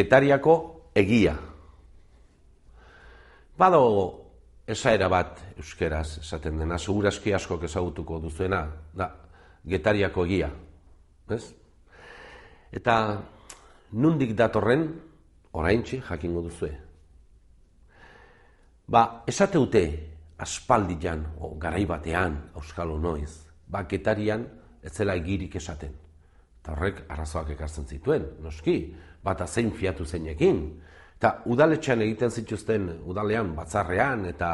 [0.00, 0.54] getariako
[0.96, 1.36] egia.
[3.60, 3.82] Bado
[4.70, 8.62] esaera bat euskeraz esaten dena, segurazki asko ezagutuko duzuena,
[8.96, 9.10] da,
[9.68, 10.48] getariako egia.
[11.36, 11.44] Ez?
[12.72, 12.94] Eta
[13.92, 14.86] nundik datorren,
[15.52, 16.70] oraintxe jakingo duzue.
[18.90, 19.82] Ba, esate dute
[20.40, 24.46] aspaldian, o garai batean, euskalo noiz, ba, getarian
[24.82, 25.92] ez zela egirik esaten.
[26.60, 30.60] Eta horrek arazoak ekartzen zituen, noski, bata zein fiatu zeinekin.
[31.16, 34.50] Eta udaletxean egiten zituzten udalean, batzarrean, eta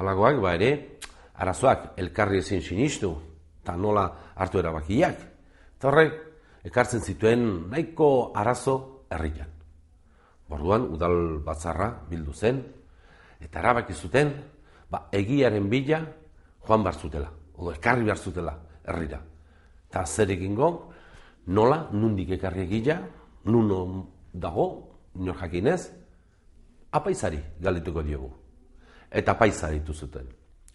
[0.00, 0.70] alagoak, ba ere,
[1.36, 3.12] arazoak elkarri ezin sinistu,
[3.62, 5.20] eta nola hartu erabakiak.
[5.76, 6.18] Eta horrek,
[6.64, 9.52] ekartzen zituen nahiko arazo herrian.
[10.48, 12.62] Borduan, udal batzarra bildu zen,
[13.40, 14.32] eta erabaki zuten,
[14.90, 16.00] ba, egiaren bila
[16.64, 19.20] joan behar zutela, odo ekarri behar zutela herrira.
[19.88, 20.70] Eta zer egingo,
[21.48, 23.00] nola, nundik ekarri egia,
[23.44, 23.80] nuno
[24.32, 24.66] dago,
[25.14, 25.80] nio jakinez,
[26.92, 28.30] apaizari galituko diogu.
[29.10, 30.28] Eta apaizari zuten.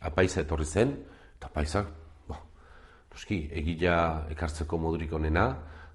[0.00, 0.92] Apaiza etorri zen,
[1.38, 1.86] eta apaizak,
[2.28, 2.36] bo,
[3.10, 5.48] noski, egila ekartzeko modurik onena,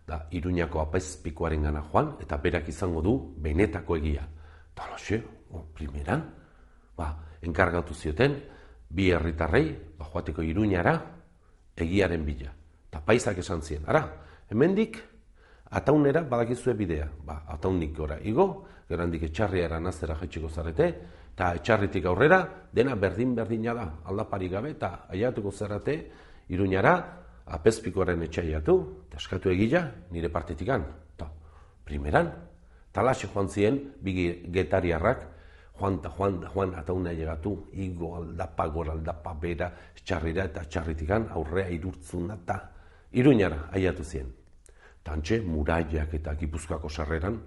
[0.08, 4.28] da iruñako apaizpikoaren gana joan, eta berak izango du benetako egia.
[4.74, 5.24] Eta loxe,
[5.74, 6.26] primeran,
[6.98, 8.36] ba, enkargatu zioten,
[8.90, 10.98] bi herritarrei, ba, joateko iruñara,
[11.78, 12.52] egiaren bila.
[12.90, 14.04] Eta paisak esan zien, ara,
[14.50, 15.00] hemendik
[15.74, 17.08] ataunera badakizue bidea.
[17.26, 20.90] Ba, ataunik gora igo, gerandik etxarriara nazera jetxiko zarete,
[21.34, 25.98] eta etxarritik aurrera, dena berdin-berdina da, aldapari gabe, eta aiatuko zerrate,
[26.54, 26.94] iruñara,
[27.58, 28.76] apezpikoaren etxaiatu,
[29.08, 30.86] eta eskatu egila, nire partetikan.
[31.18, 31.32] Ta,
[31.86, 32.30] primeran,
[32.94, 34.14] talaxe joan ziren, bi
[34.54, 35.26] getariarrak,
[35.80, 39.72] joan eta joan, joan eta una llegatu, igo aldapa, gora aldapa, bera,
[40.04, 42.60] txarrira eta txarritikan aurrea irurtzun eta
[43.14, 44.32] iruñara aiatu zien.
[45.04, 47.40] Tantxe, muraiak eta gipuzkoako sarreran,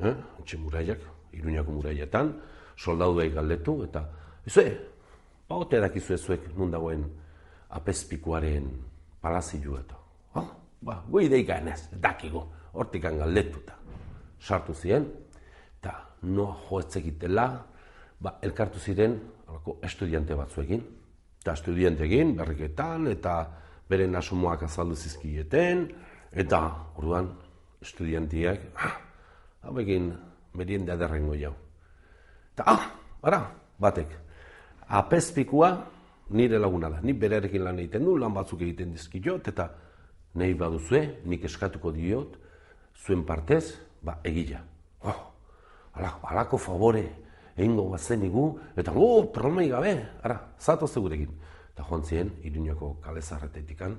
[0.00, 0.14] eh?
[0.38, 1.00] antxe muraiak,
[1.32, 2.32] iruñako muraiatan,
[2.76, 4.04] soldauduei galdetu, eta,
[4.46, 4.66] ezue,
[5.48, 7.04] baute dakizu ezuek nun dagoen
[7.76, 8.70] apezpikuaren
[9.20, 10.00] palazioa eta,
[10.40, 10.48] oh,
[10.80, 13.76] ba, goi deika enez, dakigo, hortikan galdetu eta,
[14.40, 15.06] sartu ziren,
[16.24, 17.46] noa joetzekitela,
[18.20, 19.16] ba, elkartu ziren
[19.48, 20.84] alako, estudiante batzuekin.
[21.44, 23.34] Eta estudiantekin berriketan eta
[23.88, 25.88] beren asumoak azaldu zizkieten,
[26.32, 26.60] eta
[26.96, 27.30] orduan
[27.84, 28.94] estudiantiak, ah,
[29.62, 30.12] hau egin
[30.54, 31.52] merienda derrengo jau.
[32.54, 32.86] Eta, ah,
[33.22, 33.40] ara,
[33.80, 34.14] batek,
[34.88, 35.72] apezpikua
[36.30, 39.68] nire laguna da, ni berarekin lan egiten du, lan batzuk egiten dizkiot, eta
[40.40, 42.38] nahi baduzue, nik eskatuko diot,
[43.04, 44.62] zuen partez, ba, egila.
[45.04, 45.20] Oh,
[45.94, 47.04] ala, alako favore
[47.54, 51.30] egingo bazen igu, eta oh, problemai gabe, ara, zato zegurekin.
[51.74, 53.96] Eta joan ziren, iruñako kalezarretetikan,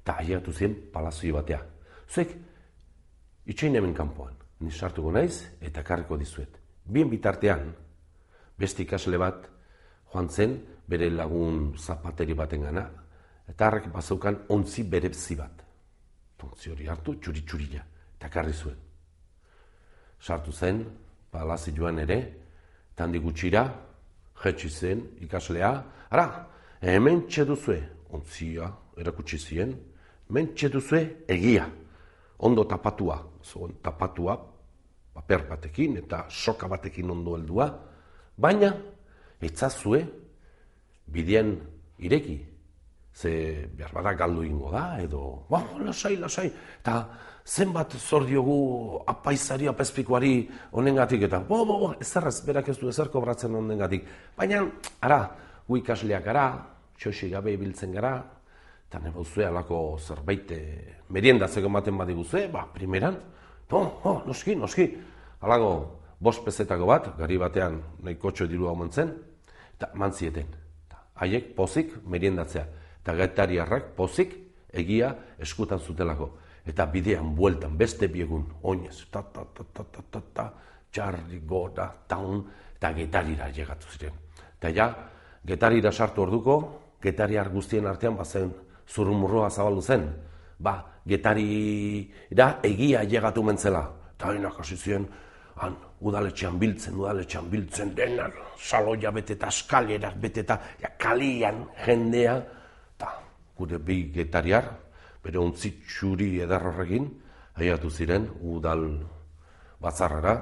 [0.00, 1.60] eta aiatu ziren palazoi batea.
[2.10, 2.32] Zuek,
[3.46, 6.58] itxain hemen kanpoan, ni sartuko naiz, eta karriko dizuet.
[6.84, 7.70] Bien bitartean,
[8.58, 9.46] beste ikasle bat,
[10.12, 12.88] joan zen, bere lagun zapateri baten gana,
[13.48, 15.64] eta harrek bazaukan ontzi bere bat.
[16.42, 17.82] Ontzi hori hartu, txuri-txurila,
[18.16, 18.76] eta karri zuen.
[20.20, 20.84] Sartu zen,
[21.30, 22.18] palazi joan ere,
[22.94, 23.62] tandi gutxira,
[24.42, 25.70] jetxi zen ikaslea,
[26.10, 26.48] ara,
[26.82, 27.78] hemen txeduzue,
[28.14, 29.74] ontzia, erakutsi zien,
[30.28, 31.66] hemen txeduzue egia,
[32.38, 34.36] ondo tapatua, zoen tapatua,
[35.14, 37.68] paper batekin eta soka batekin ondo heldua,
[38.38, 38.70] baina,
[39.42, 40.04] etzazue,
[41.08, 41.56] bidean
[41.98, 42.38] ireki,
[43.18, 46.46] ze behar bada galdu ingo da, edo, ba, lasai, lasai,
[46.80, 47.00] eta
[47.48, 50.32] zenbat zor diogu apaizari, apezpikoari
[50.72, 54.04] honengatik eta bo, bo, bo, ezerrez, berak ez du ezer kobratzen honengatik.
[54.36, 54.62] Baina,
[55.00, 55.22] ara,
[55.68, 56.48] gu ikasleak gara,
[56.98, 58.16] txosi gabe ibiltzen gara,
[58.88, 63.18] eta nebo zue alako zerbait eh, meriendatzeko ematen badiguzue, ba, primeran,
[63.70, 64.88] oh, oh, noski, noski,
[65.44, 70.46] alago, bost pezetako bat, gari batean nahi kotxo diru hau eta mantzieten.
[71.14, 72.64] Haiek pozik meriendatzea,
[73.02, 74.34] eta gaitariarrak pozik
[74.72, 76.32] egia eskutan zutelako
[76.68, 80.46] eta bidean bueltan beste biegun oinez, ta, ta, ta, ta, ta, ta, ta,
[80.92, 82.42] txarri, gora, taun,
[82.76, 84.18] eta getarira llegatu ziren.
[84.58, 84.88] Eta ja,
[85.48, 86.56] getarira sartu orduko,
[87.02, 88.50] getariar guztien artean bazen
[88.88, 90.08] zurumurroa zabaldu zen,
[90.58, 90.74] ba,
[91.08, 93.84] getarira egia llegatu mentzela.
[94.16, 95.06] Eta hainak hasi ziren,
[95.62, 102.36] han, udaletxean biltzen, udaletxean biltzen, denar, saloia bete eta eskalerak bete eta ja, kalian jendea,
[102.96, 103.12] eta
[103.58, 104.68] gure bi getariar,
[105.24, 107.08] bere ontzi txuri edarrorrekin,
[107.58, 108.84] haiatu ziren udal
[109.82, 110.36] batzarrara,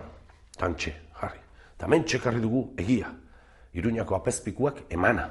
[0.56, 1.40] tantxe, jarri.
[1.76, 3.12] Eta hemen txekarri dugu egia,
[3.76, 5.28] iruñako apezpikuak emana.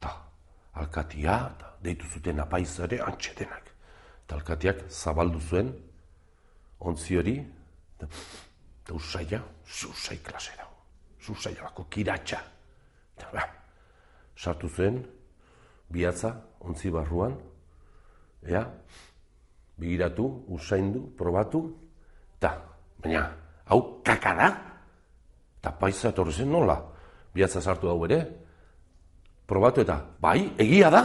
[0.00, 0.10] Ta,
[0.74, 3.70] alkatia, ta, deitu zuten apaizare antxetenak.
[4.24, 5.72] Eta alkatiak zabaldu zuen,
[6.80, 7.38] ontzi hori,
[8.00, 10.64] Eta usaila, zuzai klasera.
[11.20, 12.38] Zuzaila bako kiratxa.
[13.16, 13.44] Eta ba,
[14.36, 15.02] sartu zen,
[15.92, 17.36] bihatza, ontzi barruan,
[18.42, 18.64] ea,
[19.78, 21.62] bigiratu, usaindu, probatu,
[22.38, 22.54] eta,
[22.98, 23.26] baina,
[23.68, 24.48] hau kaka da,
[25.60, 26.80] eta paisa etorri zen nola,
[27.34, 28.20] bihatza sartu hau ere,
[29.46, 31.02] probatu eta, bai, egia da,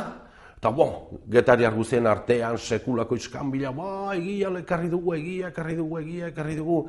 [0.57, 0.87] eta bo,
[1.29, 6.79] getari arguzien artean, sekulako izkanbila, ba, egia ekarri dugu, egia ekarri dugu, egia ekarri dugu,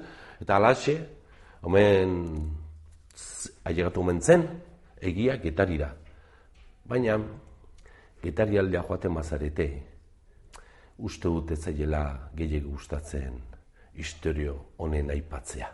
[0.40, 0.96] eta alaxe,
[1.62, 2.14] omen,
[3.64, 4.46] ailegatu omen zen,
[5.00, 5.90] egia getarira.
[6.86, 7.18] Baina,
[8.22, 9.68] getari aldea joaten mazarete,
[10.98, 13.40] uste dut ez zailela gehiago gustatzen
[13.96, 15.68] historio honen aipatzea.